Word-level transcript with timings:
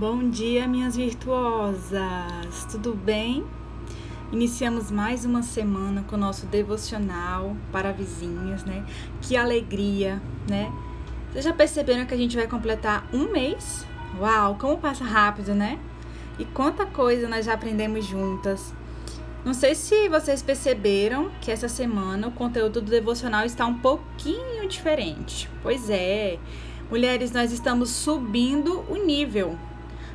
Bom 0.00 0.30
dia, 0.30 0.66
minhas 0.66 0.96
virtuosas! 0.96 2.64
Tudo 2.70 2.94
bem? 2.94 3.44
Iniciamos 4.32 4.90
mais 4.90 5.26
uma 5.26 5.42
semana 5.42 6.02
com 6.08 6.16
o 6.16 6.18
nosso 6.18 6.46
devocional 6.46 7.54
para 7.70 7.92
vizinhos, 7.92 8.64
né? 8.64 8.82
Que 9.20 9.36
alegria, 9.36 10.18
né? 10.48 10.72
Vocês 11.30 11.44
já 11.44 11.52
perceberam 11.52 12.06
que 12.06 12.14
a 12.14 12.16
gente 12.16 12.34
vai 12.34 12.46
completar 12.46 13.06
um 13.12 13.30
mês? 13.30 13.86
Uau, 14.18 14.56
como 14.58 14.78
passa 14.78 15.04
rápido, 15.04 15.54
né? 15.54 15.78
E 16.38 16.46
quanta 16.46 16.86
coisa 16.86 17.28
nós 17.28 17.44
já 17.44 17.52
aprendemos 17.52 18.06
juntas. 18.06 18.72
Não 19.44 19.52
sei 19.52 19.74
se 19.74 20.08
vocês 20.08 20.42
perceberam 20.42 21.30
que 21.42 21.50
essa 21.50 21.68
semana 21.68 22.28
o 22.28 22.32
conteúdo 22.32 22.80
do 22.80 22.90
devocional 22.90 23.44
está 23.44 23.66
um 23.66 23.74
pouquinho 23.74 24.66
diferente. 24.66 25.46
Pois 25.62 25.90
é, 25.90 26.38
mulheres, 26.90 27.32
nós 27.32 27.52
estamos 27.52 27.90
subindo 27.90 28.82
o 28.88 28.96
nível 29.04 29.58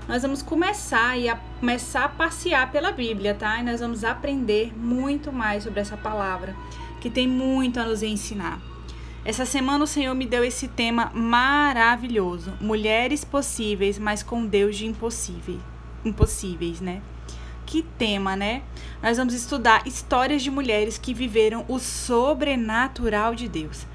nós 0.07 0.21
vamos 0.21 0.41
começar 0.41 1.17
e 1.17 1.27
a, 1.27 1.35
começar 1.59 2.05
a 2.05 2.09
passear 2.09 2.71
pela 2.71 2.91
Bíblia, 2.91 3.33
tá? 3.33 3.59
E 3.59 3.63
nós 3.63 3.79
vamos 3.79 4.03
aprender 4.03 4.71
muito 4.77 5.31
mais 5.31 5.63
sobre 5.63 5.79
essa 5.79 5.97
palavra, 5.97 6.55
que 7.01 7.09
tem 7.09 7.27
muito 7.27 7.79
a 7.79 7.85
nos 7.85 8.03
ensinar. 8.03 8.59
Essa 9.23 9.45
semana 9.45 9.83
o 9.83 9.87
Senhor 9.87 10.13
me 10.13 10.27
deu 10.27 10.43
esse 10.43 10.67
tema 10.67 11.11
maravilhoso: 11.13 12.53
mulheres 12.61 13.23
possíveis, 13.23 13.97
mas 13.97 14.21
com 14.21 14.45
Deus 14.45 14.77
de 14.77 14.85
impossíveis, 14.85 15.59
impossíveis, 16.03 16.79
né? 16.79 17.01
Que 17.65 17.81
tema, 17.81 18.35
né? 18.35 18.61
Nós 19.01 19.17
vamos 19.17 19.33
estudar 19.33 19.87
histórias 19.87 20.43
de 20.43 20.51
mulheres 20.51 20.99
que 20.99 21.15
viveram 21.15 21.65
o 21.67 21.79
sobrenatural 21.79 23.33
de 23.33 23.47
Deus. 23.47 23.87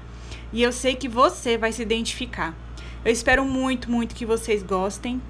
E 0.51 0.61
eu 0.61 0.73
sei 0.73 0.95
que 0.95 1.07
você 1.07 1.57
vai 1.57 1.71
se 1.71 1.81
identificar. 1.81 2.53
Eu 3.05 3.13
espero 3.13 3.45
muito, 3.45 3.89
muito 3.89 4.13
que 4.13 4.25
vocês 4.25 4.61
gostem. 4.61 5.21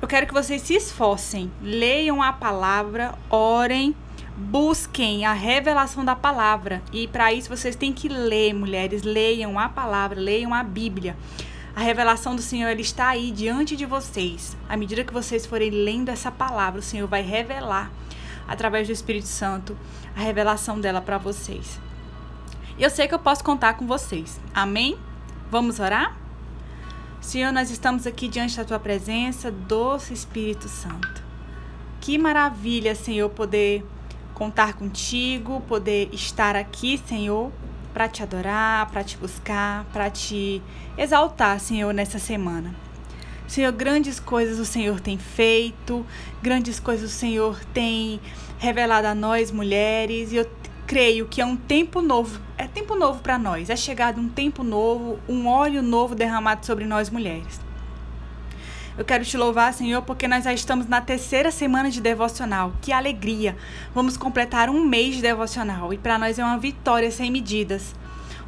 Eu 0.00 0.06
quero 0.06 0.28
que 0.28 0.32
vocês 0.32 0.62
se 0.62 0.74
esforcem, 0.74 1.50
leiam 1.60 2.22
a 2.22 2.32
palavra, 2.32 3.14
orem, 3.28 3.96
busquem 4.36 5.26
a 5.26 5.32
revelação 5.32 6.04
da 6.04 6.14
palavra. 6.14 6.80
E 6.92 7.08
para 7.08 7.32
isso 7.32 7.48
vocês 7.48 7.74
têm 7.74 7.92
que 7.92 8.08
ler, 8.08 8.54
mulheres, 8.54 9.02
leiam 9.02 9.58
a 9.58 9.68
palavra, 9.68 10.20
leiam 10.20 10.54
a 10.54 10.62
Bíblia. 10.62 11.16
A 11.74 11.80
revelação 11.80 12.36
do 12.36 12.42
Senhor 12.42 12.68
ele 12.68 12.82
está 12.82 13.08
aí 13.08 13.32
diante 13.32 13.76
de 13.76 13.86
vocês. 13.86 14.56
À 14.68 14.76
medida 14.76 15.02
que 15.02 15.12
vocês 15.12 15.44
forem 15.44 15.70
lendo 15.70 16.10
essa 16.10 16.30
palavra, 16.30 16.78
o 16.78 16.82
Senhor 16.82 17.08
vai 17.08 17.22
revelar 17.22 17.90
através 18.46 18.86
do 18.86 18.92
Espírito 18.92 19.26
Santo 19.26 19.76
a 20.16 20.20
revelação 20.20 20.80
dela 20.80 21.00
para 21.00 21.18
vocês. 21.18 21.80
Eu 22.78 22.88
sei 22.88 23.08
que 23.08 23.14
eu 23.14 23.18
posso 23.18 23.42
contar 23.42 23.74
com 23.74 23.84
vocês. 23.84 24.40
Amém? 24.54 24.96
Vamos 25.50 25.80
orar? 25.80 26.16
Senhor, 27.20 27.52
nós 27.52 27.70
estamos 27.70 28.06
aqui 28.06 28.28
diante 28.28 28.56
da 28.56 28.64
tua 28.64 28.78
presença, 28.78 29.50
doce 29.50 30.14
Espírito 30.14 30.68
Santo. 30.68 31.22
Que 32.00 32.16
maravilha, 32.16 32.94
Senhor, 32.94 33.28
poder 33.28 33.84
contar 34.32 34.74
contigo, 34.74 35.60
poder 35.62 36.08
estar 36.12 36.54
aqui, 36.54 36.96
Senhor, 37.06 37.52
para 37.92 38.08
te 38.08 38.22
adorar, 38.22 38.88
para 38.90 39.02
te 39.02 39.16
buscar, 39.16 39.84
para 39.92 40.08
te 40.08 40.62
exaltar, 40.96 41.58
Senhor, 41.58 41.92
nessa 41.92 42.18
semana. 42.18 42.74
Senhor, 43.48 43.72
grandes 43.72 44.20
coisas 44.20 44.58
o 44.58 44.64
Senhor 44.64 45.00
tem 45.00 45.18
feito, 45.18 46.06
grandes 46.40 46.78
coisas 46.78 47.10
o 47.10 47.14
Senhor 47.14 47.58
tem 47.74 48.20
revelado 48.58 49.06
a 49.06 49.14
nós, 49.14 49.50
mulheres, 49.50 50.32
e 50.32 50.36
eu 50.36 50.44
creio 50.88 51.26
que 51.26 51.42
é 51.42 51.44
um 51.44 51.54
tempo 51.54 52.00
novo, 52.00 52.40
é 52.56 52.66
tempo 52.66 52.96
novo 52.96 53.20
para 53.20 53.38
nós, 53.38 53.68
é 53.68 53.76
chegado 53.76 54.18
um 54.18 54.26
tempo 54.26 54.64
novo, 54.64 55.18
um 55.28 55.46
óleo 55.46 55.82
novo 55.82 56.14
derramado 56.14 56.64
sobre 56.64 56.86
nós 56.86 57.10
mulheres. 57.10 57.60
Eu 58.96 59.04
quero 59.04 59.22
te 59.22 59.36
louvar, 59.36 59.74
Senhor, 59.74 60.00
porque 60.00 60.26
nós 60.26 60.44
já 60.44 60.52
estamos 60.52 60.86
na 60.86 61.02
terceira 61.02 61.50
semana 61.50 61.90
de 61.90 62.00
devocional. 62.00 62.72
Que 62.80 62.90
alegria! 62.90 63.54
Vamos 63.94 64.16
completar 64.16 64.70
um 64.70 64.82
mês 64.82 65.16
de 65.16 65.22
devocional 65.22 65.92
e 65.92 65.98
para 65.98 66.18
nós 66.18 66.38
é 66.38 66.44
uma 66.44 66.58
vitória 66.58 67.10
sem 67.10 67.30
medidas. 67.30 67.94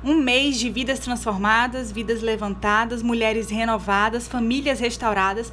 Um 0.02 0.14
mês 0.14 0.58
de 0.58 0.70
vidas 0.70 0.98
transformadas, 0.98 1.92
vidas 1.92 2.22
levantadas, 2.22 3.02
mulheres 3.02 3.50
renovadas, 3.50 4.26
famílias 4.26 4.80
restauradas 4.80 5.52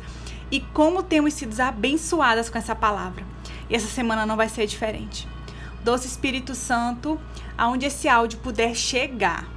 e 0.49 0.61
como 0.61 1.03
temos 1.03 1.33
sido 1.33 1.59
abençoadas 1.59 2.49
com 2.49 2.57
essa 2.57 2.73
palavra. 2.73 3.25
E 3.69 3.75
essa 3.75 3.87
semana 3.87 4.25
não 4.25 4.37
vai 4.37 4.47
ser 4.47 4.65
diferente 4.65 5.27
doce 5.87 6.05
Espírito 6.05 6.53
Santo, 6.53 7.17
aonde 7.57 7.85
esse 7.85 8.09
áudio 8.09 8.39
puder 8.39 8.75
chegar. 8.75 9.47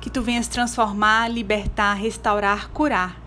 Que 0.00 0.08
tu 0.08 0.22
venhas 0.22 0.46
transformar, 0.46 1.28
libertar, 1.28 1.94
restaurar, 1.94 2.68
curar. 2.68 3.20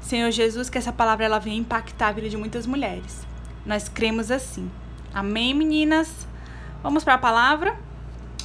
Senhor 0.00 0.30
Jesus, 0.30 0.70
que 0.70 0.78
essa 0.78 0.92
palavra 0.92 1.24
ela 1.24 1.40
venha 1.40 1.56
impactar 1.56 2.08
a 2.08 2.12
vida 2.12 2.28
de 2.28 2.36
muitas 2.36 2.68
mulheres. 2.68 3.26
Nós 3.66 3.88
cremos 3.88 4.30
assim. 4.30 4.70
Amém, 5.12 5.52
meninas? 5.54 6.28
Vamos 6.84 7.02
para 7.02 7.14
a 7.14 7.18
palavra? 7.18 7.76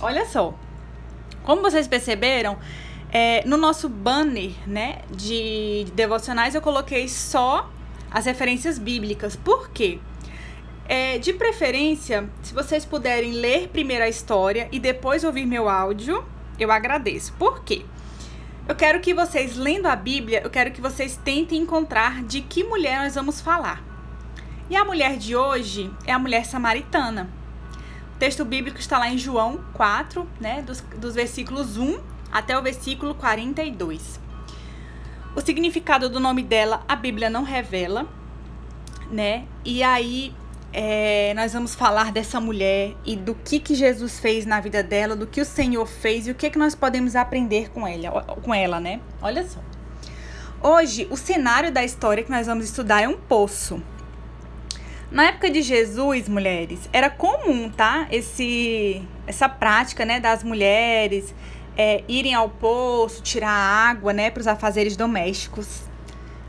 Olha 0.01 0.25
só. 0.25 0.55
Como 1.43 1.61
vocês 1.61 1.87
perceberam, 1.87 2.57
é, 3.11 3.45
no 3.45 3.55
nosso 3.55 3.87
banner 3.87 4.51
né, 4.65 5.03
de, 5.11 5.83
de 5.85 5.91
devocionais 5.91 6.55
eu 6.55 6.61
coloquei 6.61 7.07
só 7.07 7.69
as 8.09 8.25
referências 8.25 8.79
bíblicas. 8.79 9.35
Por 9.35 9.69
quê? 9.69 9.99
É, 10.85 11.17
de 11.17 11.33
preferência, 11.33 12.29
se 12.41 12.53
vocês 12.53 12.83
puderem 12.83 13.33
ler 13.33 13.69
primeiro 13.69 14.03
a 14.03 14.09
história 14.09 14.67
e 14.71 14.79
depois 14.79 15.23
ouvir 15.23 15.45
meu 15.45 15.69
áudio, 15.69 16.25
eu 16.59 16.71
agradeço. 16.71 17.33
Por 17.33 17.63
quê? 17.63 17.85
Eu 18.67 18.75
quero 18.75 18.99
que 18.99 19.13
vocês, 19.13 19.55
lendo 19.55 19.87
a 19.87 19.95
Bíblia, 19.95 20.41
eu 20.43 20.49
quero 20.49 20.71
que 20.71 20.81
vocês 20.81 21.17
tentem 21.17 21.61
encontrar 21.61 22.23
de 22.23 22.41
que 22.41 22.63
mulher 22.63 22.99
nós 22.99 23.15
vamos 23.15 23.41
falar. 23.41 23.83
E 24.69 24.75
a 24.75 24.85
mulher 24.85 25.17
de 25.17 25.35
hoje 25.35 25.91
é 26.05 26.13
a 26.13 26.19
mulher 26.19 26.45
samaritana. 26.45 27.29
O 28.15 28.19
texto 28.19 28.45
bíblico 28.45 28.79
está 28.79 28.97
lá 28.97 29.09
em 29.09 29.17
João 29.17 29.59
4, 29.73 30.27
né, 30.39 30.61
dos, 30.61 30.81
dos 30.97 31.15
versículos 31.15 31.75
1 31.75 31.99
até 32.31 32.57
o 32.57 32.61
versículo 32.61 33.15
42. 33.15 34.19
O 35.35 35.41
significado 35.41 36.09
do 36.09 36.19
nome 36.19 36.43
dela, 36.43 36.83
a 36.87 36.95
Bíblia 36.95 37.29
não 37.29 37.43
revela, 37.43 38.07
né? 39.09 39.45
E 39.65 39.81
aí 39.81 40.33
é, 40.73 41.33
nós 41.35 41.53
vamos 41.53 41.75
falar 41.75 42.11
dessa 42.11 42.39
mulher 42.39 42.95
e 43.05 43.15
do 43.15 43.35
que, 43.35 43.59
que 43.59 43.75
Jesus 43.75 44.19
fez 44.19 44.45
na 44.45 44.59
vida 44.59 44.81
dela, 44.81 45.15
do 45.15 45.27
que 45.27 45.41
o 45.41 45.45
Senhor 45.45 45.85
fez 45.85 46.27
e 46.27 46.31
o 46.31 46.35
que, 46.35 46.49
que 46.49 46.57
nós 46.57 46.73
podemos 46.73 47.15
aprender 47.15 47.69
com 47.71 47.87
ela, 47.87 48.23
com 48.41 48.53
ela, 48.53 48.79
né? 48.79 49.01
Olha 49.21 49.45
só. 49.47 49.59
Hoje, 50.63 51.07
o 51.09 51.17
cenário 51.17 51.71
da 51.71 51.83
história 51.83 52.23
que 52.23 52.31
nós 52.31 52.47
vamos 52.47 52.65
estudar 52.65 53.01
é 53.01 53.07
um 53.07 53.17
poço. 53.17 53.81
Na 55.11 55.25
época 55.25 55.49
de 55.49 55.61
Jesus, 55.61 56.29
mulheres, 56.29 56.87
era 56.93 57.09
comum, 57.09 57.69
tá? 57.69 58.07
Esse, 58.09 59.01
essa 59.27 59.49
prática, 59.49 60.05
né, 60.05 60.21
das 60.21 60.41
mulheres 60.41 61.35
é, 61.75 62.03
irem 62.07 62.33
ao 62.33 62.47
poço, 62.47 63.21
tirar 63.21 63.49
água, 63.49 64.13
né, 64.13 64.29
para 64.29 64.39
os 64.39 64.47
afazeres 64.47 64.95
domésticos. 64.95 65.81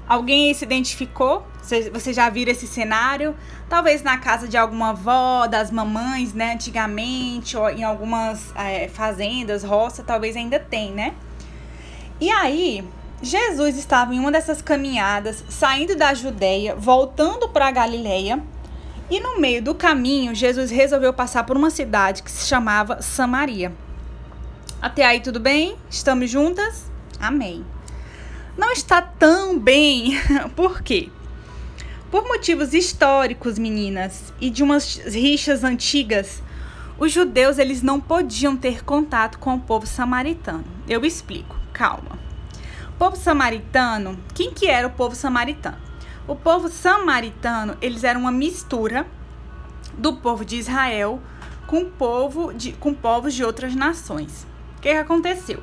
Alguém 0.07 0.53
se 0.55 0.65
identificou? 0.65 1.45
Você 1.63 2.13
já 2.13 2.29
viram 2.29 2.53
esse 2.53 2.67
cenário? 2.67 3.35
Talvez 3.69 4.03
na 4.03 4.19
casa 4.19 4.49
de 4.49 4.57
alguma 4.57 4.91
avó, 4.91 5.47
das 5.47 5.71
mamães, 5.71 6.35
né? 6.35 6.55
Antigamente, 6.55 7.57
ou 7.57 7.71
em 7.71 7.85
algumas 7.85 8.53
é, 8.57 8.89
fazendas, 8.89 9.63
roça, 9.63 10.03
talvez 10.03 10.37
ainda 10.37 10.59
tem, 10.59 10.91
né? 10.91 11.15
E 12.21 12.29
aí, 12.31 12.85
Jesus 13.23 13.79
estava 13.79 14.15
em 14.15 14.19
uma 14.19 14.33
dessas 14.33 14.61
caminhadas, 14.61 15.45
saindo 15.49 15.97
da 15.97 16.13
Judéia, 16.13 16.75
voltando 16.75 17.49
para 17.49 17.69
a 17.69 17.71
Galileia. 17.71 18.43
E 19.09 19.21
no 19.21 19.41
meio 19.41 19.63
do 19.63 19.75
caminho, 19.75 20.35
Jesus 20.35 20.71
resolveu 20.71 21.13
passar 21.13 21.45
por 21.45 21.57
uma 21.57 21.71
cidade 21.71 22.23
que 22.23 22.31
se 22.31 22.47
chamava 22.47 23.01
Samaria. 23.01 23.73
Até 24.81 25.05
aí, 25.05 25.21
tudo 25.21 25.39
bem? 25.39 25.77
Estamos 25.89 26.31
juntas? 26.31 26.91
Amém 27.21 27.65
não 28.57 28.71
está 28.71 29.01
tão 29.01 29.59
bem. 29.59 30.19
Por 30.55 30.83
quê? 30.83 31.09
Por 32.13 32.29
motivos 32.29 32.75
históricos, 32.75 33.59
meninas, 33.59 34.35
e 34.39 34.51
de 34.51 34.63
umas 34.63 34.97
rixas 34.99 35.65
antigas, 35.65 36.43
os 36.99 37.11
judeus 37.11 37.57
eles 37.57 37.81
não 37.81 37.99
podiam 37.99 38.55
ter 38.55 38.85
contato 38.85 39.39
com 39.39 39.55
o 39.55 39.61
povo 39.61 39.87
samaritano. 39.87 40.63
Eu 40.87 41.07
explico, 41.07 41.57
calma. 41.73 42.19
O 42.91 42.99
povo 42.99 43.17
samaritano, 43.17 44.19
quem 44.35 44.53
que 44.53 44.67
era 44.67 44.87
o 44.87 44.91
povo 44.91 45.15
samaritano? 45.15 45.79
O 46.29 46.37
povo 46.37 46.69
samaritano, 46.69 47.79
eles 47.81 48.05
eram 48.05 48.21
uma 48.21 48.31
mistura 48.31 49.07
do 49.97 50.17
povo 50.17 50.45
de 50.45 50.57
Israel 50.57 51.19
com 51.67 51.87
povo 51.87 52.53
de, 52.53 52.73
com 52.73 52.93
povos 52.93 53.33
de 53.33 53.43
outras 53.43 53.75
nações. 53.75 54.47
O 54.77 54.83
que, 54.83 54.91
que 54.91 54.99
aconteceu? 54.99 55.63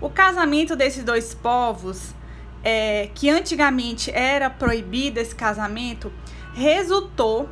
O 0.00 0.08
casamento 0.08 0.76
desses 0.76 1.02
dois 1.02 1.34
povos 1.34 2.14
é, 2.62 3.10
que 3.14 3.28
antigamente 3.30 4.10
era 4.10 4.50
proibido 4.50 5.18
esse 5.18 5.34
casamento, 5.34 6.12
resultou 6.54 7.48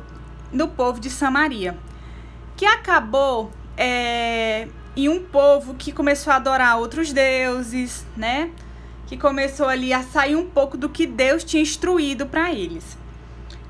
no 0.51 0.67
povo 0.67 0.99
de 0.99 1.09
Samaria, 1.09 1.77
que 2.55 2.65
acabou 2.65 3.51
é, 3.77 4.67
em 4.95 5.07
um 5.07 5.23
povo 5.23 5.75
que 5.75 5.91
começou 5.91 6.33
a 6.33 6.35
adorar 6.35 6.77
outros 6.77 7.13
deuses, 7.13 8.05
né? 8.17 8.51
Que 9.07 9.17
começou 9.17 9.67
ali 9.67 9.93
a 9.93 10.03
sair 10.03 10.35
um 10.35 10.47
pouco 10.49 10.77
do 10.77 10.89
que 10.89 11.07
Deus 11.07 11.43
tinha 11.43 11.63
instruído 11.63 12.25
para 12.25 12.51
eles. 12.51 12.97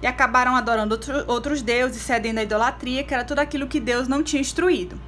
e 0.01 0.07
acabaram 0.07 0.55
adorando 0.55 0.95
outro, 0.95 1.25
outros 1.27 1.61
deuses, 1.61 2.01
cedendo 2.01 2.39
à 2.39 2.43
idolatria, 2.43 3.03
que 3.03 3.13
era 3.13 3.25
tudo 3.25 3.39
aquilo 3.39 3.67
que 3.67 3.81
Deus 3.81 4.07
não 4.07 4.23
tinha 4.23 4.41
instruído. 4.41 4.99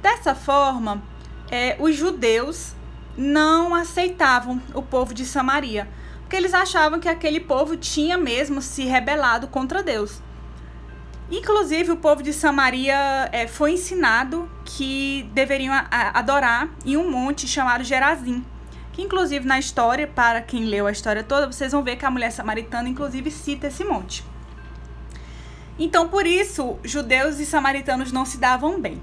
Dessa 0.00 0.34
forma, 0.36 1.02
é, 1.50 1.76
os 1.80 1.96
judeus 1.96 2.74
não 3.16 3.74
aceitavam 3.74 4.60
o 4.74 4.82
povo 4.82 5.12
de 5.12 5.24
Samaria, 5.24 5.88
porque 6.20 6.36
eles 6.36 6.54
achavam 6.54 7.00
que 7.00 7.08
aquele 7.08 7.40
povo 7.40 7.76
tinha 7.76 8.16
mesmo 8.16 8.62
se 8.62 8.84
rebelado 8.84 9.48
contra 9.48 9.82
Deus. 9.82 10.22
Inclusive, 11.30 11.92
o 11.92 11.96
povo 11.96 12.22
de 12.22 12.32
Samaria 12.32 13.28
é, 13.30 13.46
foi 13.46 13.72
ensinado 13.72 14.50
que 14.64 15.30
deveriam 15.32 15.72
adorar 15.90 16.68
em 16.84 16.96
um 16.96 17.08
monte 17.08 17.46
chamado 17.46 17.84
Gerazim. 17.84 18.44
Que, 18.92 19.02
inclusive, 19.02 19.46
na 19.46 19.58
história, 19.58 20.08
para 20.08 20.42
quem 20.42 20.64
leu 20.64 20.88
a 20.88 20.92
história 20.92 21.22
toda, 21.22 21.46
vocês 21.46 21.70
vão 21.70 21.84
ver 21.84 21.96
que 21.96 22.04
a 22.04 22.10
mulher 22.10 22.32
samaritana, 22.32 22.88
inclusive, 22.88 23.30
cita 23.30 23.68
esse 23.68 23.84
monte. 23.84 24.24
Então, 25.78 26.08
por 26.08 26.26
isso, 26.26 26.76
judeus 26.82 27.38
e 27.38 27.46
samaritanos 27.46 28.10
não 28.10 28.24
se 28.24 28.36
davam 28.36 28.80
bem. 28.80 29.00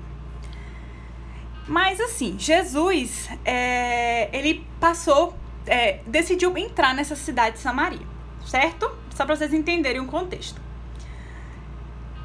Mas, 1.68 2.00
assim, 2.00 2.40
Jesus, 2.40 3.30
é, 3.44 4.30
ele 4.36 4.66
passou, 4.80 5.36
é, 5.66 6.00
decidiu 6.08 6.58
entrar 6.58 6.96
nessa 6.96 7.16
cidade 7.16 7.58
de 7.58 7.62
Samaria, 7.62 8.08
certo? 8.46 8.90
Só 9.14 9.26
para 9.26 9.36
vocês 9.36 9.54
entenderem 9.54 10.00
o 10.00 10.06
contexto. 10.06 10.62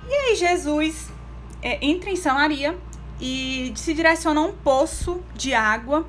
E 0.08 0.14
aí 0.14 0.36
Jesus 0.36 1.10
é, 1.60 1.84
entra 1.84 2.10
em 2.10 2.16
Samaria 2.16 2.78
e 3.20 3.72
se 3.74 3.94
direciona 3.94 4.40
a 4.40 4.44
um 4.44 4.52
poço 4.52 5.20
de 5.34 5.54
água 5.54 6.06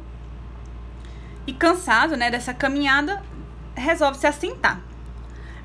e 1.47 1.53
cansado, 1.53 2.15
né, 2.15 2.29
dessa 2.29 2.53
caminhada, 2.53 3.24
resolve 3.75 4.19
se 4.19 4.27
assentar. 4.27 4.81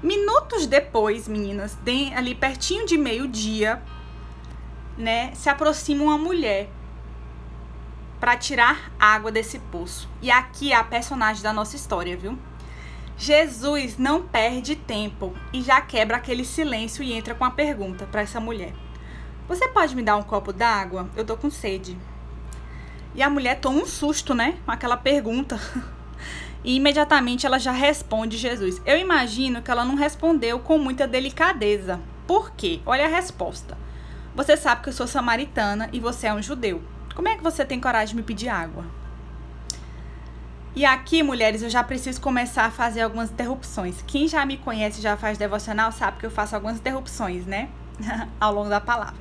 Minutos 0.03 0.67
depois, 0.67 1.29
meninas, 1.29 1.77
ali 2.17 2.35
pertinho 2.35 2.87
de 2.87 2.97
meio-dia, 2.97 3.83
né, 4.97 5.33
se 5.35 5.51
aproxima 5.51 6.05
uma 6.05 6.19
mulher 6.19 6.71
para 8.21 8.37
tirar 8.37 8.91
água 8.99 9.31
desse 9.31 9.59
poço. 9.59 10.09
E 10.21 10.31
aqui 10.31 10.73
é 10.73 10.77
a 10.77 10.85
personagem 10.85 11.43
da 11.43 11.53
nossa 11.53 11.77
história, 11.77 12.17
viu? 12.17 12.39
Jesus 13.17 13.99
não 13.99 14.23
perde 14.23 14.77
tempo 14.77 15.35
e 15.53 15.61
já 15.63 15.81
quebra 15.81 16.17
aquele 16.17 16.45
silêncio 16.45 17.03
e 17.03 17.13
entra 17.13 17.35
com 17.35 17.45
a 17.45 17.51
pergunta 17.51 18.07
para 18.07 18.21
essa 18.21 18.39
mulher: 18.39 18.73
Você 19.49 19.67
pode 19.69 19.97
me 19.97 20.03
dar 20.03 20.17
um 20.17 20.23
copo 20.23 20.53
d'água? 20.53 21.11
Eu 21.17 21.25
tô 21.25 21.37
com 21.37 21.51
sede. 21.51 21.99
E 23.15 23.23
a 23.23 23.29
mulher 23.29 23.59
toma 23.61 23.81
um 23.81 23.87
susto, 23.87 24.35
né? 24.35 24.59
Com 24.65 24.71
aquela 24.71 24.97
pergunta. 24.97 25.59
E 26.65 26.75
imediatamente 26.75 27.47
ela 27.47 27.59
já 27.59 27.71
responde 27.71 28.37
Jesus. 28.37 28.83
Eu 28.85 28.99
imagino 28.99 29.63
que 29.63 29.71
ela 29.71 29.85
não 29.85 29.95
respondeu 29.95 30.59
com 30.59 30.77
muita 30.77 31.07
delicadeza. 31.07 32.01
Por 32.27 32.51
quê? 32.51 32.81
Olha 32.85 33.05
a 33.05 33.09
resposta. 33.09 33.79
Você 34.35 34.57
sabe 34.57 34.83
que 34.83 34.89
eu 34.89 34.93
sou 34.93 35.07
samaritana 35.07 35.89
e 35.93 36.01
você 36.01 36.27
é 36.27 36.35
um 36.35 36.43
judeu. 36.43 36.83
Como 37.19 37.27
é 37.27 37.37
que 37.37 37.43
você 37.43 37.65
tem 37.65 37.81
coragem 37.81 38.15
de 38.15 38.15
me 38.15 38.23
pedir 38.23 38.49
água? 38.49 38.85
E 40.73 40.85
aqui, 40.85 41.21
mulheres, 41.21 41.65
eu 41.65 41.69
já 41.69 41.83
preciso 41.83 42.21
começar 42.21 42.67
a 42.67 42.71
fazer 42.71 43.01
algumas 43.01 43.29
interrupções. 43.29 43.97
Quem 44.07 44.29
já 44.29 44.47
me 44.47 44.57
conhece, 44.57 45.03
já 45.03 45.17
faz 45.17 45.37
devocional, 45.37 45.91
sabe 45.91 46.21
que 46.21 46.27
eu 46.27 46.31
faço 46.31 46.55
algumas 46.55 46.77
interrupções, 46.77 47.45
né? 47.45 47.71
Ao 48.39 48.55
longo 48.55 48.69
da 48.69 48.81
palavra. 48.81 49.21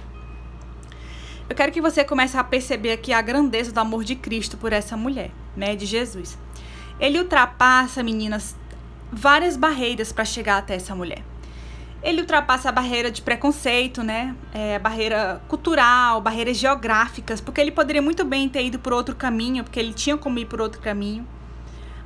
Eu 1.50 1.56
quero 1.56 1.72
que 1.72 1.82
você 1.82 2.04
comece 2.04 2.38
a 2.38 2.44
perceber 2.44 2.92
aqui 2.92 3.12
a 3.12 3.20
grandeza 3.20 3.72
do 3.72 3.80
amor 3.80 4.04
de 4.04 4.16
Cristo 4.16 4.58
por 4.58 4.72
essa 4.72 4.96
mulher, 4.96 5.32
né? 5.56 5.76
De 5.76 5.88
Jesus. 5.88 6.38
Ele 7.00 7.18
ultrapassa, 7.18 8.04
meninas, 8.04 8.56
várias 9.12 9.58
barreiras 9.58 10.12
para 10.12 10.24
chegar 10.24 10.60
até 10.60 10.76
essa 10.76 10.94
mulher. 10.94 11.24
Ele 12.02 12.22
ultrapassa 12.22 12.70
a 12.70 12.72
barreira 12.72 13.10
de 13.10 13.22
preconceito, 13.22 14.04
né? 14.04 14.36
É, 14.54 14.78
barreira 14.80 15.42
cultural, 15.48 16.22
barreiras 16.22 16.58
geográficas, 16.58 17.42
porque 17.42 17.60
ele 17.60 17.72
poderia 17.72 18.02
muito 18.02 18.24
bem 18.24 18.48
ter 18.48 18.64
ido 18.64 18.80
por 18.80 18.94
outro 18.94 19.16
caminho, 19.16 19.64
porque 19.64 19.80
ele 19.80 19.94
tinha 19.94 20.18
como 20.18 20.38
ir 20.40 20.46
por 20.46 20.62
outro 20.62 20.80
caminho. 20.80 21.28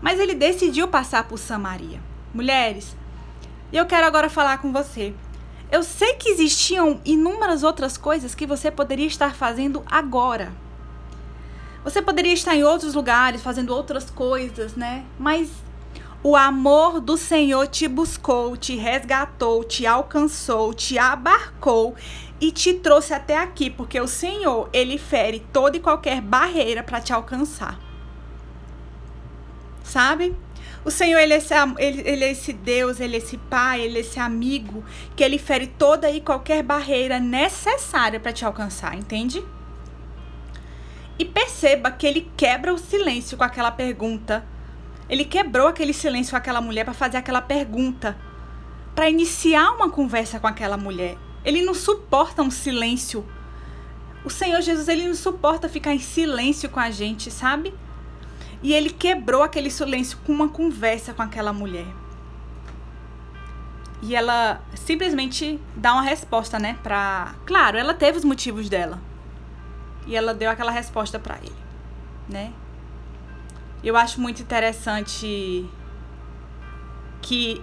Mas 0.01 0.19
ele 0.19 0.33
decidiu 0.33 0.87
passar 0.87 1.25
por 1.25 1.37
Samaria. 1.37 2.01
Mulheres, 2.33 2.95
eu 3.71 3.85
quero 3.85 4.07
agora 4.07 4.29
falar 4.29 4.57
com 4.57 4.71
você. 4.71 5.13
Eu 5.71 5.83
sei 5.83 6.13
que 6.15 6.29
existiam 6.29 6.99
inúmeras 7.05 7.63
outras 7.63 7.97
coisas 7.97 8.35
que 8.35 8.45
você 8.45 8.69
poderia 8.71 9.07
estar 9.07 9.35
fazendo 9.35 9.83
agora. 9.89 10.51
Você 11.83 12.01
poderia 12.01 12.33
estar 12.33 12.55
em 12.55 12.63
outros 12.63 12.93
lugares 12.93 13.41
fazendo 13.41 13.73
outras 13.73 14.09
coisas, 14.09 14.75
né? 14.75 15.03
Mas 15.17 15.49
o 16.23 16.35
amor 16.35 16.99
do 16.99 17.17
Senhor 17.17 17.67
te 17.67 17.87
buscou, 17.87 18.55
te 18.55 18.75
resgatou, 18.75 19.63
te 19.63 19.85
alcançou, 19.85 20.73
te 20.73 20.97
abarcou 20.97 21.95
e 22.39 22.51
te 22.51 22.73
trouxe 22.73 23.13
até 23.13 23.37
aqui, 23.37 23.69
porque 23.69 23.99
o 23.99 24.07
Senhor, 24.07 24.69
ele 24.71 24.97
fere 24.97 25.39
toda 25.51 25.77
e 25.77 25.79
qualquer 25.79 26.21
barreira 26.21 26.83
para 26.83 27.01
te 27.01 27.13
alcançar 27.13 27.91
sabe? 29.91 30.35
O 30.83 30.89
Senhor, 30.89 31.19
ele 31.19 31.33
é, 31.33 31.37
esse, 31.37 31.53
ele, 31.77 32.01
ele 32.05 32.23
é 32.23 32.31
esse 32.31 32.53
Deus, 32.53 32.99
ele 32.99 33.15
é 33.15 33.17
esse 33.17 33.37
Pai, 33.37 33.81
ele 33.81 33.97
é 33.97 34.01
esse 34.01 34.19
amigo 34.19 34.83
que 35.15 35.23
ele 35.23 35.37
fere 35.37 35.67
toda 35.67 36.09
e 36.09 36.21
qualquer 36.21 36.63
barreira 36.63 37.19
necessária 37.19 38.19
para 38.19 38.33
te 38.33 38.43
alcançar, 38.45 38.95
entende? 38.95 39.43
E 41.19 41.25
perceba 41.25 41.91
que 41.91 42.07
ele 42.07 42.31
quebra 42.35 42.73
o 42.73 42.79
silêncio 42.79 43.37
com 43.37 43.43
aquela 43.43 43.71
pergunta. 43.71 44.43
Ele 45.11 45.25
quebrou 45.25 45.67
aquele 45.67 45.91
silêncio 45.91 46.31
com 46.31 46.37
aquela 46.37 46.61
mulher 46.61 46.85
para 46.85 46.93
fazer 46.93 47.17
aquela 47.17 47.41
pergunta, 47.41 48.17
para 48.95 49.09
iniciar 49.09 49.71
uma 49.71 49.89
conversa 49.89 50.39
com 50.39 50.47
aquela 50.47 50.77
mulher. 50.77 51.17
Ele 51.43 51.61
não 51.61 51.73
suporta 51.73 52.41
um 52.41 52.49
silêncio. 52.49 53.25
O 54.23 54.29
Senhor 54.29 54.61
Jesus, 54.61 54.87
ele 54.87 55.05
não 55.05 55.13
suporta 55.13 55.67
ficar 55.67 55.93
em 55.93 55.99
silêncio 55.99 56.69
com 56.69 56.79
a 56.79 56.89
gente, 56.89 57.29
sabe? 57.29 57.73
E 58.63 58.73
ele 58.73 58.89
quebrou 58.89 59.43
aquele 59.43 59.69
silêncio 59.69 60.17
com 60.25 60.31
uma 60.31 60.47
conversa 60.47 61.13
com 61.13 61.21
aquela 61.21 61.51
mulher. 61.51 61.87
E 64.01 64.15
ela 64.15 64.61
simplesmente 64.75 65.59
dá 65.75 65.91
uma 65.91 66.03
resposta, 66.03 66.57
né, 66.57 66.77
pra... 66.81 67.35
Claro, 67.45 67.77
ela 67.77 67.93
teve 67.93 68.17
os 68.17 68.23
motivos 68.23 68.69
dela. 68.69 68.97
E 70.07 70.15
ela 70.15 70.33
deu 70.33 70.49
aquela 70.49 70.71
resposta 70.71 71.19
para 71.19 71.37
ele, 71.37 71.51
né? 72.29 72.53
Eu 73.83 73.97
acho 73.97 74.21
muito 74.21 74.41
interessante 74.41 75.67
que 77.21 77.61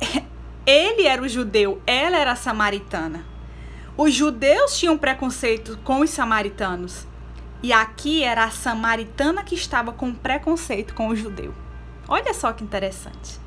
ele 0.66 1.06
era 1.06 1.20
o 1.20 1.28
judeu, 1.28 1.80
ela 1.86 2.16
era 2.16 2.32
a 2.32 2.36
samaritana. 2.36 3.24
Os 3.96 4.14
judeus 4.14 4.78
tinham 4.78 4.96
preconceito 4.96 5.78
com 5.84 6.00
os 6.00 6.10
samaritanos. 6.10 7.06
E 7.62 7.72
aqui 7.72 8.22
era 8.22 8.44
a 8.44 8.50
samaritana 8.50 9.42
que 9.42 9.54
estava 9.54 9.92
com 9.92 10.12
preconceito 10.14 10.94
com 10.94 11.08
o 11.08 11.16
judeu. 11.16 11.54
Olha 12.06 12.34
só 12.34 12.52
que 12.52 12.62
interessante. 12.62 13.40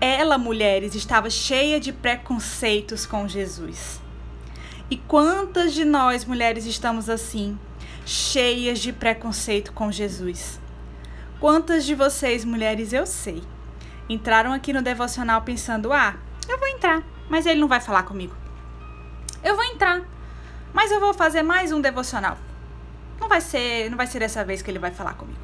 Ela, 0.00 0.36
mulheres, 0.36 0.94
estava 0.94 1.30
cheia 1.30 1.80
de 1.80 1.92
preconceitos 1.92 3.06
com 3.06 3.26
Jesus. 3.26 4.00
E 4.90 4.96
quantas 4.96 5.74
de 5.74 5.84
nós, 5.84 6.24
mulheres, 6.24 6.66
estamos 6.66 7.08
assim, 7.08 7.58
cheias 8.04 8.78
de 8.78 8.92
preconceito 8.92 9.72
com 9.72 9.90
Jesus? 9.90 10.60
Quantas 11.40 11.84
de 11.84 11.94
vocês, 11.94 12.44
mulheres, 12.44 12.92
eu 12.92 13.06
sei, 13.06 13.44
entraram 14.08 14.52
aqui 14.52 14.72
no 14.72 14.82
devocional 14.82 15.42
pensando: 15.42 15.92
ah, 15.92 16.16
eu 16.48 16.58
vou 16.58 16.66
entrar, 16.66 17.02
mas 17.30 17.46
ele 17.46 17.60
não 17.60 17.68
vai 17.68 17.80
falar 17.80 18.02
comigo. 18.02 18.34
Eu 19.44 19.54
vou 19.54 19.64
entrar, 19.64 20.02
mas 20.72 20.90
eu 20.90 20.98
vou 20.98 21.14
fazer 21.14 21.42
mais 21.42 21.70
um 21.70 21.80
devocional. 21.80 22.36
Não 23.20 23.28
vai 23.28 23.40
ser, 23.40 23.88
não 23.88 23.96
vai 23.96 24.08
ser 24.08 24.18
dessa 24.18 24.44
vez 24.44 24.62
que 24.62 24.70
ele 24.70 24.80
vai 24.80 24.90
falar 24.90 25.14
comigo. 25.14 25.38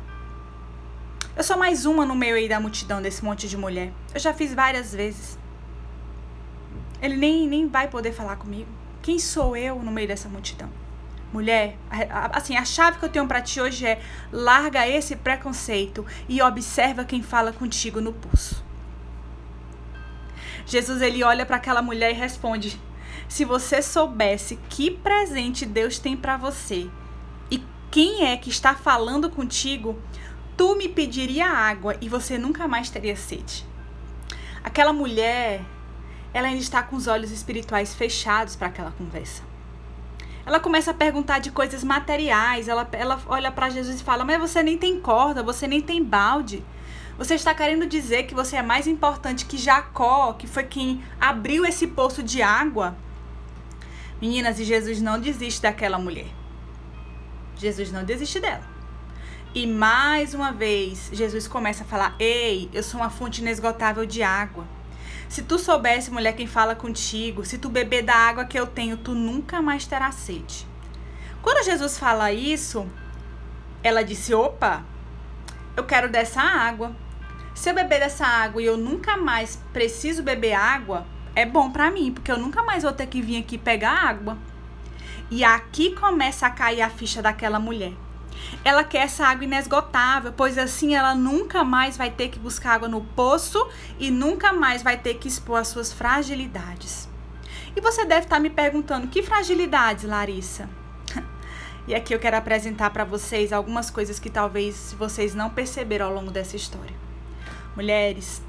Eu 1.36 1.44
sou 1.44 1.56
mais 1.56 1.86
uma 1.86 2.04
no 2.04 2.14
meio 2.14 2.34
aí 2.34 2.48
da 2.48 2.58
multidão 2.58 3.00
desse 3.00 3.24
monte 3.24 3.48
de 3.48 3.56
mulher. 3.56 3.92
Eu 4.12 4.18
já 4.18 4.34
fiz 4.34 4.52
várias 4.52 4.92
vezes. 4.92 5.38
Ele 7.00 7.16
nem, 7.16 7.46
nem 7.48 7.68
vai 7.68 7.86
poder 7.86 8.12
falar 8.12 8.36
comigo. 8.36 8.68
Quem 9.00 9.18
sou 9.18 9.56
eu 9.56 9.80
no 9.80 9.92
meio 9.92 10.08
dessa 10.08 10.28
multidão? 10.28 10.70
Mulher, 11.34 11.76
assim, 12.32 12.56
a 12.56 12.64
chave 12.64 13.00
que 13.00 13.04
eu 13.04 13.08
tenho 13.08 13.26
para 13.26 13.42
ti 13.42 13.60
hoje 13.60 13.84
é 13.84 14.00
larga 14.30 14.86
esse 14.86 15.16
preconceito 15.16 16.06
e 16.28 16.40
observa 16.40 17.04
quem 17.04 17.24
fala 17.24 17.52
contigo 17.52 18.00
no 18.00 18.12
pulso. 18.12 18.64
Jesus 20.64 21.02
ele 21.02 21.24
olha 21.24 21.44
para 21.44 21.56
aquela 21.56 21.82
mulher 21.82 22.12
e 22.12 22.14
responde: 22.14 22.80
Se 23.28 23.44
você 23.44 23.82
soubesse 23.82 24.60
que 24.68 24.92
presente 24.92 25.66
Deus 25.66 25.98
tem 25.98 26.16
para 26.16 26.36
você, 26.36 26.88
quem 27.90 28.28
é 28.28 28.36
que 28.36 28.48
está 28.48 28.76
falando 28.76 29.28
contigo, 29.28 30.00
tu 30.56 30.76
me 30.76 30.88
pediria 30.88 31.48
água 31.48 31.96
e 32.00 32.08
você 32.08 32.38
nunca 32.38 32.68
mais 32.68 32.90
teria 32.90 33.16
sede. 33.16 33.66
Aquela 34.62 34.92
mulher, 34.92 35.64
ela 36.32 36.46
ainda 36.46 36.60
está 36.60 36.80
com 36.80 36.94
os 36.94 37.08
olhos 37.08 37.32
espirituais 37.32 37.92
fechados 37.92 38.54
para 38.54 38.68
aquela 38.68 38.92
conversa. 38.92 39.53
Ela 40.46 40.60
começa 40.60 40.90
a 40.90 40.94
perguntar 40.94 41.38
de 41.38 41.50
coisas 41.50 41.82
materiais. 41.82 42.68
Ela, 42.68 42.86
ela 42.92 43.20
olha 43.26 43.50
para 43.50 43.70
Jesus 43.70 44.00
e 44.00 44.04
fala: 44.04 44.24
Mas 44.24 44.38
você 44.38 44.62
nem 44.62 44.76
tem 44.76 45.00
corda, 45.00 45.42
você 45.42 45.66
nem 45.66 45.80
tem 45.80 46.02
balde. 46.02 46.64
Você 47.16 47.34
está 47.34 47.54
querendo 47.54 47.86
dizer 47.86 48.24
que 48.24 48.34
você 48.34 48.56
é 48.56 48.62
mais 48.62 48.86
importante 48.86 49.46
que 49.46 49.56
Jacó, 49.56 50.32
que 50.32 50.46
foi 50.46 50.64
quem 50.64 51.02
abriu 51.20 51.64
esse 51.64 51.86
poço 51.86 52.22
de 52.22 52.42
água? 52.42 52.96
Meninas, 54.20 54.58
e 54.58 54.64
Jesus 54.64 55.00
não 55.00 55.20
desiste 55.20 55.62
daquela 55.62 55.98
mulher. 55.98 56.26
Jesus 57.56 57.92
não 57.92 58.04
desiste 58.04 58.40
dela. 58.40 58.64
E 59.54 59.66
mais 59.66 60.34
uma 60.34 60.50
vez, 60.50 61.08
Jesus 61.12 61.46
começa 61.46 61.84
a 61.84 61.86
falar: 61.86 62.16
Ei, 62.18 62.68
eu 62.72 62.82
sou 62.82 63.00
uma 63.00 63.10
fonte 63.10 63.40
inesgotável 63.40 64.04
de 64.04 64.22
água. 64.22 64.64
Se 65.28 65.42
tu 65.42 65.58
soubesse, 65.58 66.10
mulher, 66.10 66.34
quem 66.34 66.46
fala 66.46 66.74
contigo, 66.74 67.44
se 67.44 67.58
tu 67.58 67.68
beber 67.68 68.02
da 68.02 68.14
água 68.14 68.44
que 68.44 68.58
eu 68.58 68.66
tenho, 68.66 68.96
tu 68.96 69.14
nunca 69.14 69.60
mais 69.60 69.86
terás 69.86 70.14
sede. 70.16 70.66
Quando 71.42 71.64
Jesus 71.64 71.98
fala 71.98 72.32
isso, 72.32 72.86
ela 73.82 74.02
disse: 74.02 74.32
Opa, 74.32 74.84
eu 75.76 75.84
quero 75.84 76.08
dessa 76.08 76.40
água. 76.40 76.94
Se 77.54 77.70
eu 77.70 77.74
beber 77.74 78.00
dessa 78.00 78.26
água 78.26 78.62
e 78.62 78.66
eu 78.66 78.76
nunca 78.76 79.16
mais 79.16 79.56
preciso 79.72 80.22
beber 80.22 80.54
água, 80.54 81.06
é 81.34 81.44
bom 81.44 81.70
para 81.70 81.90
mim, 81.90 82.12
porque 82.12 82.30
eu 82.30 82.38
nunca 82.38 82.62
mais 82.62 82.82
vou 82.82 82.92
ter 82.92 83.06
que 83.06 83.20
vir 83.20 83.38
aqui 83.38 83.58
pegar 83.58 84.08
água. 84.08 84.38
E 85.30 85.42
aqui 85.42 85.94
começa 85.94 86.46
a 86.46 86.50
cair 86.50 86.82
a 86.82 86.90
ficha 86.90 87.20
daquela 87.22 87.58
mulher. 87.58 87.92
Ela 88.64 88.84
quer 88.84 89.04
essa 89.04 89.26
água 89.26 89.44
inesgotável, 89.44 90.32
pois 90.32 90.56
assim 90.56 90.94
ela 90.94 91.14
nunca 91.14 91.64
mais 91.64 91.96
vai 91.96 92.10
ter 92.10 92.28
que 92.28 92.38
buscar 92.38 92.74
água 92.74 92.88
no 92.88 93.00
poço 93.00 93.68
e 93.98 94.10
nunca 94.10 94.52
mais 94.52 94.82
vai 94.82 94.96
ter 94.96 95.14
que 95.14 95.28
expor 95.28 95.58
as 95.58 95.68
suas 95.68 95.92
fragilidades. 95.92 97.08
E 97.76 97.80
você 97.80 98.04
deve 98.04 98.26
estar 98.26 98.38
me 98.38 98.50
perguntando: 98.50 99.08
que 99.08 99.22
fragilidades, 99.22 100.04
Larissa? 100.04 100.68
E 101.86 101.94
aqui 101.94 102.14
eu 102.14 102.18
quero 102.18 102.38
apresentar 102.38 102.88
para 102.88 103.04
vocês 103.04 103.52
algumas 103.52 103.90
coisas 103.90 104.18
que 104.18 104.30
talvez 104.30 104.96
vocês 104.98 105.34
não 105.34 105.50
perceberam 105.50 106.06
ao 106.06 106.14
longo 106.14 106.30
dessa 106.30 106.56
história. 106.56 106.96
Mulheres, 107.76 108.40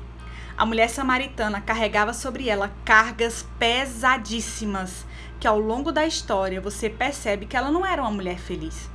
a 0.57 0.65
mulher 0.65 0.89
samaritana 0.89 1.59
carregava 1.59 2.13
sobre 2.13 2.47
ela 2.47 2.71
cargas 2.85 3.45
pesadíssimas, 3.59 5.05
que 5.37 5.45
ao 5.45 5.59
longo 5.59 5.91
da 5.91 6.05
história 6.05 6.61
você 6.61 6.89
percebe 6.89 7.45
que 7.45 7.57
ela 7.57 7.69
não 7.69 7.85
era 7.85 8.01
uma 8.01 8.11
mulher 8.11 8.39
feliz. 8.39 8.89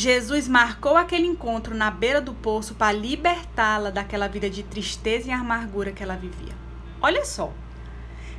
Jesus 0.00 0.46
marcou 0.46 0.96
aquele 0.96 1.26
encontro 1.26 1.74
na 1.74 1.90
beira 1.90 2.20
do 2.20 2.32
poço 2.32 2.72
para 2.76 2.92
libertá-la 2.92 3.90
daquela 3.90 4.28
vida 4.28 4.48
de 4.48 4.62
tristeza 4.62 5.26
e 5.26 5.32
amargura 5.32 5.90
que 5.90 6.04
ela 6.04 6.14
vivia. 6.14 6.54
Olha 7.02 7.24
só, 7.24 7.52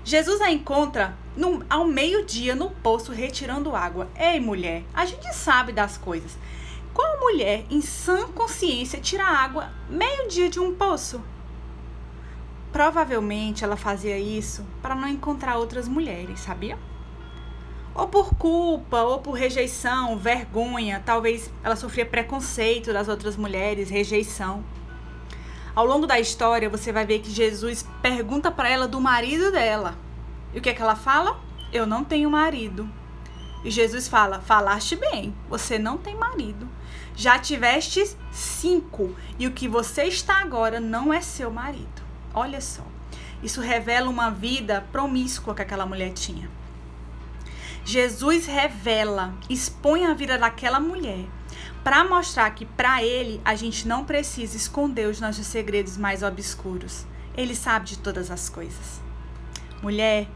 Jesus 0.01 0.39
a 0.39 0.49
encontra 0.49 1.17
no, 1.35 1.61
ao 1.69 1.83
meio-dia 1.83 2.55
no 2.55 2.69
poço 2.69 3.11
retirando 3.11 3.75
água. 3.75 4.07
Ei, 4.17 4.39
mulher, 4.39 4.85
a 4.93 5.05
gente 5.05 5.35
sabe 5.35 5.73
das 5.73 5.97
coisas. 5.97 6.37
Qual 6.93 7.19
mulher 7.19 7.65
em 7.69 7.81
sã 7.81 8.29
consciência 8.29 9.01
tira 9.01 9.25
água 9.25 9.69
meio-dia 9.89 10.49
de 10.49 10.61
um 10.61 10.73
poço? 10.73 11.21
Provavelmente 12.71 13.65
ela 13.65 13.75
fazia 13.75 14.17
isso 14.17 14.65
para 14.81 14.95
não 14.95 15.09
encontrar 15.09 15.57
outras 15.57 15.89
mulheres, 15.89 16.39
sabia? 16.39 16.77
Ou 17.99 18.07
por 18.07 18.33
culpa, 18.35 19.01
ou 19.01 19.19
por 19.19 19.33
rejeição, 19.33 20.17
vergonha, 20.17 21.03
talvez 21.05 21.51
ela 21.61 21.75
sofria 21.75 22.05
preconceito 22.05 22.93
das 22.93 23.09
outras 23.09 23.35
mulheres, 23.35 23.89
rejeição. 23.89 24.63
Ao 25.75 25.85
longo 25.85 26.07
da 26.07 26.17
história, 26.17 26.69
você 26.69 26.93
vai 26.93 27.05
ver 27.05 27.19
que 27.19 27.29
Jesus 27.29 27.85
pergunta 28.01 28.49
para 28.49 28.69
ela 28.69 28.87
do 28.87 29.01
marido 29.01 29.51
dela. 29.51 29.97
E 30.53 30.59
o 30.59 30.61
que 30.61 30.69
é 30.69 30.73
que 30.73 30.81
ela 30.81 30.95
fala? 30.95 31.41
Eu 31.73 31.85
não 31.85 32.05
tenho 32.05 32.31
marido. 32.31 32.89
E 33.65 33.69
Jesus 33.69 34.07
fala: 34.07 34.39
Falaste 34.39 34.95
bem, 34.95 35.35
você 35.49 35.77
não 35.77 35.97
tem 35.97 36.15
marido. 36.15 36.69
Já 37.17 37.37
tiveste 37.37 38.15
cinco, 38.31 39.13
e 39.37 39.45
o 39.45 39.51
que 39.51 39.67
você 39.67 40.03
está 40.03 40.39
agora 40.39 40.79
não 40.79 41.13
é 41.13 41.19
seu 41.19 41.51
marido. 41.51 42.01
Olha 42.33 42.61
só. 42.61 42.83
Isso 43.43 43.59
revela 43.59 44.09
uma 44.09 44.29
vida 44.29 44.87
promíscua 44.89 45.53
que 45.53 45.63
aquela 45.63 45.85
mulher 45.85 46.13
tinha. 46.13 46.58
Jesus 47.83 48.45
revela, 48.45 49.33
expõe 49.49 50.05
a 50.05 50.13
vida 50.13 50.37
daquela 50.37 50.79
mulher 50.79 51.25
para 51.83 52.03
mostrar 52.03 52.49
que 52.51 52.65
para 52.65 53.03
ele 53.03 53.41
a 53.43 53.55
gente 53.55 53.87
não 53.87 54.05
precisa 54.05 54.55
esconder 54.55 55.07
os 55.07 55.19
nossos 55.19 55.47
segredos 55.47 55.97
mais 55.97 56.21
obscuros. 56.23 57.05
Ele 57.35 57.55
sabe 57.55 57.87
de 57.87 57.99
todas 57.99 58.29
as 58.29 58.49
coisas. 58.49 59.01
Mulher, 59.81 60.27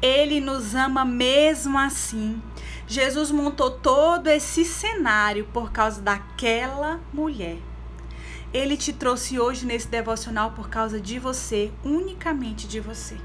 ele 0.00 0.40
nos 0.40 0.74
ama 0.74 1.04
mesmo 1.04 1.78
assim. 1.78 2.40
Jesus 2.86 3.30
montou 3.30 3.70
todo 3.70 4.28
esse 4.28 4.64
cenário 4.64 5.46
por 5.52 5.72
causa 5.72 6.00
daquela 6.00 7.00
mulher. 7.12 7.58
Ele 8.52 8.76
te 8.76 8.92
trouxe 8.92 9.38
hoje 9.38 9.66
nesse 9.66 9.88
devocional 9.88 10.52
por 10.52 10.70
causa 10.70 11.00
de 11.00 11.18
você, 11.18 11.72
unicamente 11.84 12.66
de 12.66 12.80
você. 12.80 13.16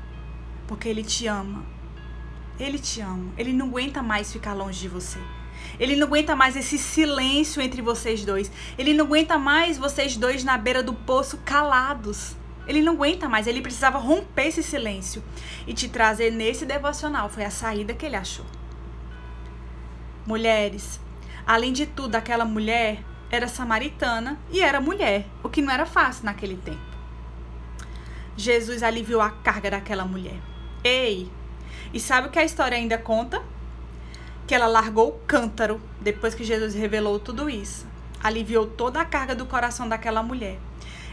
Porque 0.68 0.90
ele 0.90 1.04
te 1.04 1.28
ama. 1.28 1.64
Ele 2.62 2.78
te 2.78 3.02
ama. 3.02 3.34
Ele 3.40 3.52
não 3.52 3.66
aguenta 3.70 4.04
mais 4.04 4.32
ficar 4.32 4.54
longe 4.54 4.80
de 4.80 4.88
você. 4.88 5.18
Ele 5.80 5.96
não 5.96 6.06
aguenta 6.06 6.36
mais 6.36 6.56
esse 6.56 6.78
silêncio 6.78 7.60
entre 7.60 7.82
vocês 7.82 8.24
dois. 8.24 8.52
Ele 8.78 8.94
não 8.94 9.06
aguenta 9.06 9.36
mais 9.36 9.80
vocês 9.80 10.16
dois 10.16 10.44
na 10.44 10.60
beira 10.60 10.84
do 10.84 10.94
poço 10.94 11.40
calados. 11.44 12.36
Ele 12.68 12.84
não 12.84 12.94
aguenta 12.94 13.28
mais, 13.28 13.48
ele 13.48 13.62
precisava 13.62 13.98
romper 13.98 14.50
esse 14.50 14.62
silêncio 14.62 15.24
e 15.66 15.74
te 15.74 15.90
trazer 15.90 16.32
nesse 16.32 16.64
devocional. 16.64 17.30
Foi 17.30 17.44
a 17.44 17.50
saída 17.50 17.96
que 17.96 18.06
ele 18.06 18.16
achou. 18.16 18.46
Mulheres, 20.24 21.00
além 21.48 21.74
de 21.74 21.88
tudo, 21.88 22.16
aquela 22.16 22.46
mulher 22.46 23.04
era 23.32 23.48
samaritana 23.48 24.40
e 24.52 24.62
era 24.62 24.80
mulher, 24.80 25.26
o 25.42 25.50
que 25.50 25.64
não 25.64 25.74
era 25.74 25.88
fácil 25.88 26.26
naquele 26.26 26.58
tempo. 26.58 26.92
Jesus 28.38 28.84
aliviou 28.84 29.20
a 29.20 29.32
carga 29.32 29.72
daquela 29.72 30.06
mulher. 30.06 30.40
Ei, 30.84 31.32
e 31.94 32.00
sabe 32.00 32.28
o 32.28 32.32
que 32.32 32.40
a 32.40 32.46
história 32.46 32.78
ainda 32.78 32.98
conta? 32.98 33.42
que 34.52 34.56
ela 34.56 34.68
largou 34.68 35.08
o 35.08 35.20
cântaro 35.26 35.80
depois 36.02 36.36
que 36.36 36.44
Jesus 36.44 36.74
revelou 36.74 37.18
tudo 37.18 37.50
isso. 37.50 37.88
Aliviou 38.22 38.68
toda 38.68 39.00
a 39.00 39.06
carga 39.06 39.34
do 39.34 39.46
coração 39.46 39.88
daquela 39.88 40.22
mulher. 40.22 40.60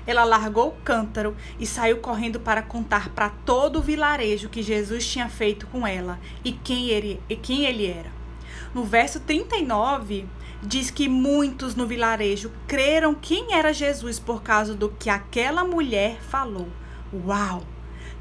Ela 0.04 0.24
largou 0.24 0.70
o 0.70 0.82
cântaro 0.82 1.36
e 1.56 1.64
saiu 1.64 1.98
correndo 1.98 2.40
para 2.40 2.62
contar 2.62 3.10
para 3.10 3.28
todo 3.30 3.78
o 3.78 3.82
vilarejo 3.82 4.48
que 4.48 4.60
Jesus 4.60 5.06
tinha 5.06 5.28
feito 5.28 5.68
com 5.68 5.86
ela 5.86 6.18
e 6.44 6.50
quem 6.50 6.88
ele, 6.88 7.22
e 7.28 7.36
quem 7.36 7.64
ele 7.64 7.86
era. 7.86 8.10
No 8.74 8.82
verso 8.82 9.20
39, 9.20 10.26
diz 10.60 10.90
que 10.90 11.08
muitos 11.08 11.76
no 11.76 11.86
vilarejo 11.86 12.50
creram 12.66 13.14
quem 13.14 13.54
era 13.54 13.72
Jesus 13.72 14.18
por 14.18 14.42
causa 14.42 14.74
do 14.74 14.88
que 14.88 15.08
aquela 15.08 15.62
mulher 15.62 16.18
falou. 16.22 16.66
Uau! 17.12 17.62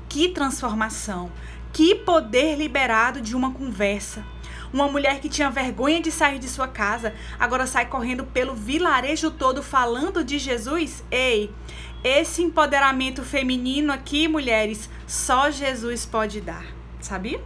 Que 0.08 0.30
transformação! 0.30 1.32
Que 1.78 1.94
poder 1.94 2.56
liberado 2.56 3.22
de 3.22 3.36
uma 3.36 3.54
conversa! 3.54 4.26
Uma 4.74 4.88
mulher 4.88 5.20
que 5.20 5.30
tinha 5.30 5.52
vergonha 5.52 6.02
de 6.02 6.12
sair 6.12 6.40
de 6.40 6.50
sua 6.50 6.68
casa, 6.68 7.14
agora 7.38 7.68
sai 7.68 7.86
correndo 7.86 8.24
pelo 8.24 8.56
vilarejo 8.56 9.30
todo 9.30 9.62
falando 9.62 10.24
de 10.24 10.40
Jesus? 10.40 11.04
Ei, 11.12 11.54
esse 12.04 12.42
empoderamento 12.42 13.22
feminino 13.22 13.94
aqui, 13.94 14.28
mulheres, 14.28 14.90
só 15.06 15.52
Jesus 15.52 16.04
pode 16.04 16.42
dar. 16.42 16.66
Sabia? 17.00 17.40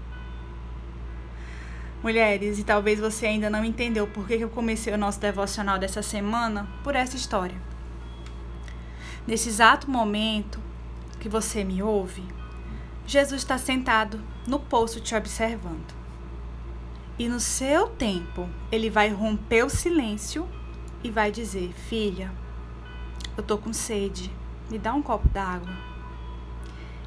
Mulheres, 2.02 2.58
e 2.58 2.64
talvez 2.64 3.02
você 3.02 3.26
ainda 3.26 3.50
não 3.50 3.66
entendeu 3.66 4.08
por 4.08 4.26
que 4.26 4.36
eu 4.36 4.50
comecei 4.50 4.94
o 4.94 4.98
nosso 4.98 5.20
devocional 5.20 5.78
dessa 5.78 6.02
semana 6.02 6.70
por 6.86 6.96
essa 6.96 7.18
história. 7.18 7.62
Nesse 9.28 9.50
exato 9.50 9.92
momento 9.92 10.58
que 11.20 11.28
você 11.28 11.66
me 11.66 11.84
ouve, 11.84 12.24
Jesus 13.12 13.42
está 13.42 13.58
sentado 13.58 14.22
no 14.48 14.58
poço 14.58 15.02
te 15.02 15.14
observando. 15.14 15.94
E 17.20 17.28
no 17.28 17.42
seu 17.42 17.90
tempo, 17.90 18.48
ele 18.72 18.90
vai 18.90 19.10
romper 19.10 19.66
o 19.66 19.70
silêncio 19.70 20.48
e 21.04 21.12
vai 21.12 21.30
dizer: 21.30 21.74
Filha, 21.74 22.32
eu 23.36 23.44
tô 23.44 23.58
com 23.58 23.74
sede, 23.74 24.32
me 24.70 24.80
dá 24.80 24.94
um 24.94 25.02
copo 25.02 25.28
d'água. 25.28 25.74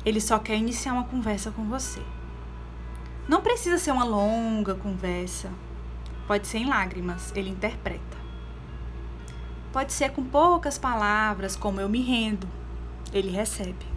Ele 0.05 0.21
só 0.21 0.39
quer 0.39 0.57
iniciar 0.57 0.93
uma 0.93 1.05
conversa 1.05 1.51
com 1.51 1.65
você. 1.65 2.03
Não 3.27 3.41
precisa 3.41 3.79
ser 3.79 3.91
uma 3.91 4.05
longa 4.05 4.75
conversa. 4.75 5.51
Pode 6.27 6.47
ser 6.47 6.59
em 6.59 6.69
lágrimas, 6.69 7.33
ele 7.35 7.49
interpreta. 7.49 8.19
Pode 9.73 9.91
ser 9.91 10.11
com 10.11 10.23
poucas 10.23 10.77
palavras, 10.77 11.57
como 11.57 11.81
eu 11.81 11.89
me 11.89 12.03
rendo. 12.03 12.47
Ele 13.11 13.31
recebe. 13.31 13.94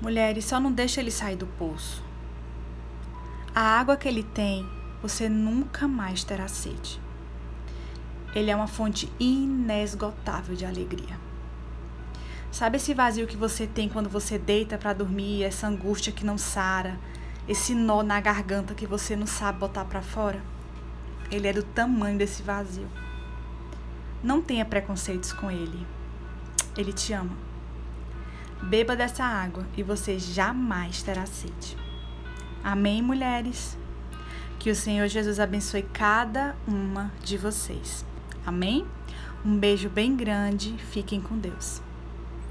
Mulheres, 0.00 0.44
só 0.44 0.60
não 0.60 0.70
deixa 0.70 1.00
ele 1.00 1.10
sair 1.10 1.34
do 1.34 1.46
poço. 1.46 2.04
A 3.52 3.60
água 3.60 3.96
que 3.96 4.06
ele 4.06 4.22
tem, 4.22 4.64
você 5.02 5.28
nunca 5.28 5.88
mais 5.88 6.22
terá 6.22 6.46
sede. 6.46 7.00
Ele 8.32 8.50
é 8.50 8.54
uma 8.54 8.68
fonte 8.68 9.12
inesgotável 9.18 10.54
de 10.54 10.64
alegria. 10.64 11.18
Sabe 12.52 12.76
esse 12.76 12.94
vazio 12.94 13.26
que 13.26 13.36
você 13.36 13.66
tem 13.66 13.88
quando 13.88 14.08
você 14.08 14.38
deita 14.38 14.78
para 14.78 14.92
dormir, 14.92 15.42
essa 15.42 15.66
angústia 15.66 16.12
que 16.12 16.24
não 16.24 16.38
sara, 16.38 16.98
esse 17.48 17.74
nó 17.74 18.02
na 18.02 18.20
garganta 18.20 18.74
que 18.74 18.86
você 18.86 19.16
não 19.16 19.26
sabe 19.26 19.58
botar 19.58 19.84
para 19.84 20.02
fora? 20.02 20.40
Ele 21.30 21.48
é 21.48 21.52
do 21.52 21.62
tamanho 21.62 22.16
desse 22.16 22.42
vazio. 22.42 22.88
Não 24.22 24.40
tenha 24.40 24.64
preconceitos 24.64 25.32
com 25.32 25.50
ele. 25.50 25.86
Ele 26.76 26.92
te 26.92 27.12
ama. 27.12 27.47
Beba 28.62 28.96
dessa 28.96 29.24
água 29.24 29.66
e 29.76 29.82
você 29.82 30.18
jamais 30.18 31.02
terá 31.02 31.24
sede. 31.26 31.76
Amém, 32.62 33.00
mulheres? 33.00 33.78
Que 34.58 34.70
o 34.70 34.74
Senhor 34.74 35.06
Jesus 35.08 35.38
abençoe 35.38 35.82
cada 35.82 36.56
uma 36.66 37.12
de 37.22 37.38
vocês. 37.38 38.04
Amém? 38.44 38.86
Um 39.44 39.56
beijo 39.56 39.88
bem 39.88 40.16
grande. 40.16 40.76
Fiquem 40.90 41.20
com 41.20 41.38
Deus. 41.38 41.80